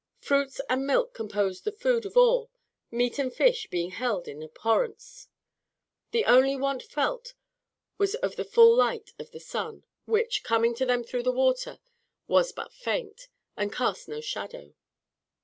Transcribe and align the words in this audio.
Fruits 0.17 0.59
and 0.67 0.87
milk 0.87 1.13
composed 1.13 1.63
the 1.63 1.71
food 1.71 2.07
of 2.07 2.17
all, 2.17 2.49
meat 2.89 3.19
and 3.19 3.31
fish 3.31 3.67
being 3.69 3.91
held 3.91 4.27
in 4.27 4.41
abhorrence. 4.41 5.27
The 6.09 6.25
only 6.25 6.55
want 6.55 6.81
felt 6.81 7.35
was 7.99 8.15
of 8.15 8.35
the 8.35 8.43
full 8.43 8.75
light 8.75 9.13
of 9.19 9.29
the 9.29 9.39
sun, 9.39 9.83
which, 10.05 10.43
coming 10.43 10.73
to 10.73 10.87
them 10.87 11.03
through 11.03 11.21
the 11.21 11.31
water, 11.31 11.77
was 12.27 12.51
but 12.51 12.73
faint, 12.73 13.27
and 13.55 13.71
cast 13.71 14.07
no 14.09 14.21
shadow. 14.21 14.73